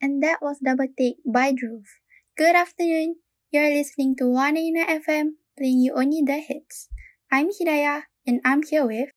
[0.00, 1.82] And that was Double Take by Dhruv.
[2.36, 3.16] Good afternoon.
[3.50, 5.26] You're listening to 189 FM,
[5.58, 6.88] playing you only the hits.
[7.32, 9.10] I'm Hidayah, and I'm here with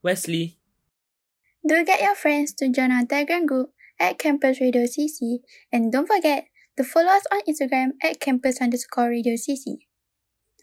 [0.00, 0.58] Wesley.
[1.66, 5.42] Do get your friends to join our Telegram group at Campus Radio CC,
[5.72, 6.46] and don't forget
[6.76, 9.82] to follow us on Instagram at campus underscore radio CC.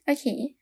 [0.08, 0.56] Okay,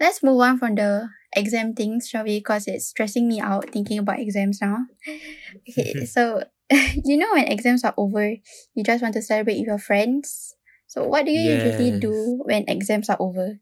[0.00, 2.38] let's move on from the exam things, shall we?
[2.38, 4.86] Because it's stressing me out thinking about exams now.
[5.68, 6.44] Okay, so
[7.04, 8.36] you know when exams are over,
[8.74, 10.54] you just want to celebrate with your friends.
[10.86, 13.58] So what do you usually do when exams are over?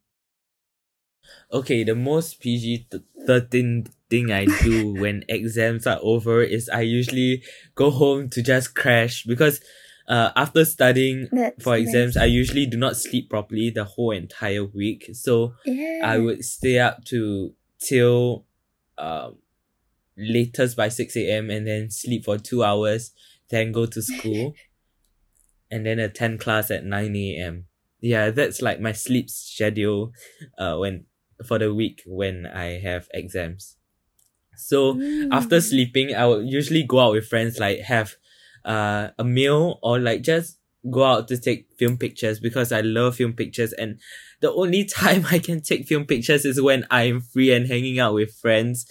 [1.53, 2.89] Okay, the most PG
[3.27, 7.43] thirteen thing I do when exams are over is I usually
[7.75, 9.61] go home to just crash because
[10.09, 12.23] uh, after studying That's for exams, nice.
[12.23, 15.11] I usually do not sleep properly the whole entire week.
[15.13, 16.01] So Yeah.
[16.05, 18.45] I would stay up to till
[18.99, 19.39] um
[20.17, 21.51] latest by six a.m.
[21.51, 23.13] and then sleep for two hours,
[23.51, 24.55] then go to school,
[25.71, 27.67] and then attend class at nine a.m.
[28.01, 30.13] Yeah, that's like my sleep schedule.
[30.59, 31.07] Uh, when
[31.47, 33.77] for the week when I have exams.
[34.57, 35.63] So after Mm.
[35.63, 38.17] sleeping, I would usually go out with friends, like have
[38.65, 40.59] uh, a meal or like just
[40.91, 43.73] go out to take film pictures because I love film pictures.
[43.73, 44.01] And
[44.41, 48.15] the only time I can take film pictures is when I'm free and hanging out
[48.15, 48.87] with friends.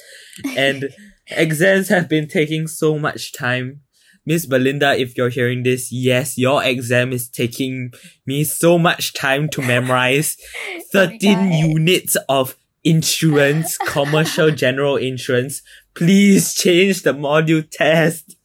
[0.58, 0.90] And
[1.28, 3.82] exams have been taking so much time.
[4.26, 7.92] Miss Belinda, if you're hearing this, yes, your exam is taking
[8.26, 10.38] me so much time to memorize
[10.94, 11.54] 13 God.
[11.70, 15.64] units of insurance, commercial general insurance.
[15.96, 18.36] Please change the module test.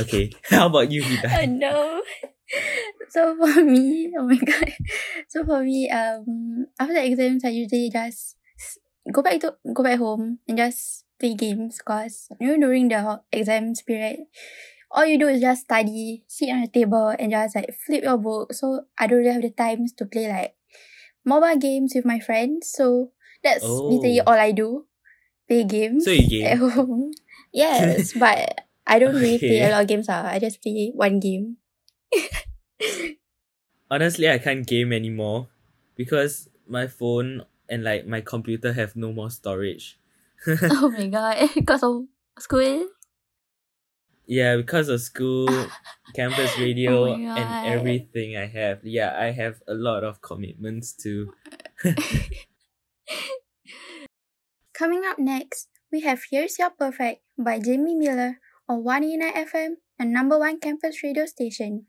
[0.00, 1.48] Okay, how about you, Oh Hida?
[1.48, 2.02] no.
[3.08, 4.72] So for me, oh my god.
[5.28, 8.36] So for me, um, after the exams, I usually just
[9.12, 11.80] go back to go back home and just play games.
[11.84, 14.20] Cause you know during the exams period,
[14.90, 18.18] all you do is just study, sit on the table, and just like flip your
[18.18, 18.52] book.
[18.54, 20.54] So I don't really have the times to play like
[21.24, 22.70] mobile games with my friends.
[22.72, 23.12] So
[23.42, 24.24] that's literally Oh.
[24.26, 24.86] all I do.
[25.48, 27.12] Play games So you at home.
[27.52, 30.06] Yes, but I don't really play a lot of games.
[30.08, 31.58] Ah, I just play one game.
[33.90, 35.48] Honestly, I can't game anymore
[35.96, 39.98] because my phone and like my computer have no more storage.
[40.46, 42.04] oh my god, because of
[42.38, 42.88] school.
[44.26, 45.48] Yeah, because of school,
[46.16, 48.80] campus oh radio, Oh and everything I have.
[48.82, 51.34] Yeah, I have a lot of commitments too.
[54.72, 60.04] Coming up next, we have Here's Your Perfect by Jamie Miller on 189 FM, a
[60.04, 61.86] number one campus radio station.